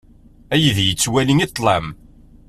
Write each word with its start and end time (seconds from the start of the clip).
Aydi 0.53 0.83
yettwali 0.87 1.33
i 1.39 1.47
ṭṭlam. 1.51 1.87